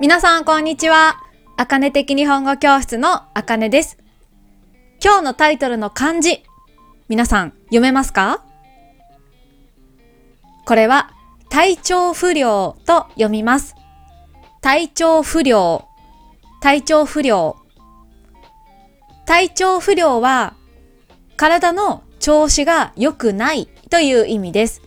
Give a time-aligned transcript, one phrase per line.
[0.00, 1.16] 皆さんこんにちは。
[1.56, 3.98] あかね的日本語教室のあかねです。
[5.02, 6.44] 今日のタイトルの漢字、
[7.08, 8.44] 皆さん読めますか？
[10.66, 11.10] これは
[11.48, 13.74] 体調不良と読みます。
[14.60, 15.88] 体調不良、
[16.60, 17.56] 体調不良。
[19.26, 20.54] 体調不良は
[21.36, 24.80] 体の調子が良くないという意味です。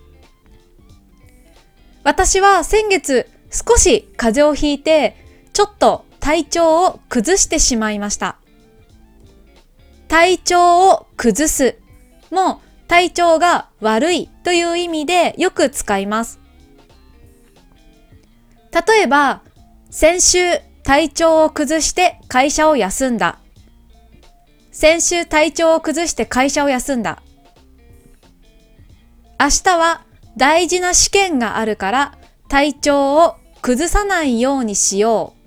[2.05, 5.17] 私は先月少し風邪をひいて
[5.53, 8.37] ちょっと体調を崩してしまいました。
[10.07, 11.77] 体調を崩す
[12.31, 16.39] も体調が悪いという意味でよく使います。
[18.71, 19.41] 例えば、
[19.89, 20.39] 先週
[20.83, 23.39] 体調を崩して会社を休んだ。
[24.71, 27.21] 先週体調を崩して会社を休んだ。
[29.39, 30.05] 明日は
[30.37, 35.41] 大事な試験があるから体調を崩さないようにしよう。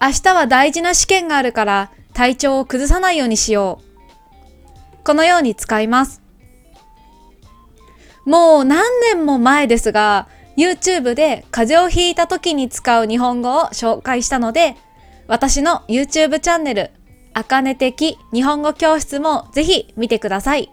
[0.00, 5.04] 明日は大事な試験があるから体調を崩さないようにしよう。
[5.04, 6.22] このように使います。
[8.24, 14.76] もう何年も前ですが、YouTube で風邪をひいた時に使う日本語を紹介したので、
[15.26, 16.90] 私の YouTube チャンネル、
[17.32, 20.70] あかね的日本語教室もぜひ見てください。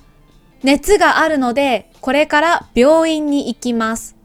[0.62, 4.15] 熱があるのでこれから病院に行きます。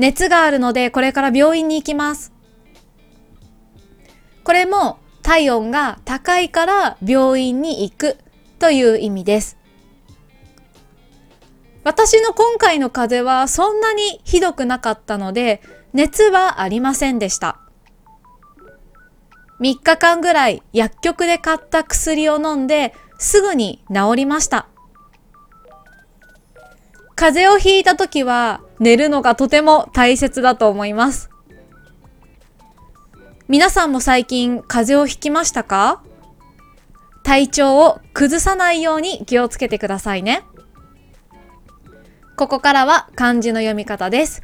[0.00, 2.32] 熱があるのでこれから病院に行きます。
[4.42, 8.16] これも体温が高いから病院に行く
[8.58, 9.58] という意味です。
[11.84, 15.60] 私の今回の風邪はそんなにひどくなかったので
[15.92, 17.58] 熱はありませんでした。
[19.60, 24.66] 3日間ぐらい薬局で買った薬を飲んですぐに治りました。
[27.14, 31.30] 風邪をひいた時は寝るのがとても大切だと思います。
[33.46, 36.02] 皆さんも最近風邪をひきましたか？
[37.22, 40.42] 体調を崩さないように気をつけてくださいね。
[42.36, 44.42] ここからは漢字の読み方です。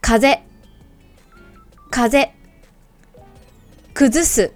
[0.00, 0.44] 風、
[1.90, 2.32] 風、
[3.94, 4.52] 崩す、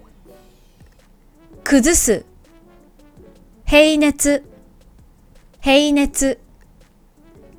[1.65, 2.25] 崩す、
[3.65, 4.45] 平熱、
[5.59, 6.39] 平熱、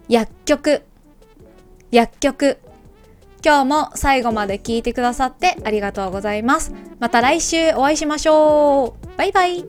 [0.08, 0.82] 薬局、
[1.90, 2.58] 薬局。
[3.44, 6.72] 今日も最後まで聞いてくださってありがとうございます。
[6.98, 9.16] また来週お会いしましょう。
[9.16, 9.64] バイバイ。